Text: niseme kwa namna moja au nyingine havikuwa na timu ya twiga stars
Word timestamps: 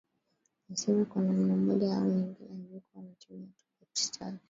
niseme 0.69 1.05
kwa 1.05 1.21
namna 1.21 1.55
moja 1.55 1.97
au 1.97 2.03
nyingine 2.05 2.47
havikuwa 2.57 3.03
na 3.03 3.13
timu 3.19 3.39
ya 3.41 3.53
twiga 3.85 3.89
stars 3.93 4.39